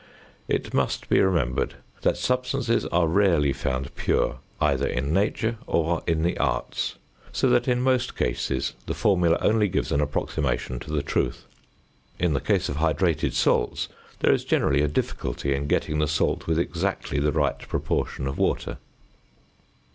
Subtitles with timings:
[0.47, 6.23] It must be remembered that substances are rarely found pure either in nature or in
[6.23, 6.95] the arts;
[7.31, 11.45] so that in most cases the formula only gives an approximation to the truth.
[12.17, 13.89] In the case of hydrated salts
[14.21, 18.39] there is generally a difficulty in getting the salt with exactly the right proportion of
[18.39, 18.79] water.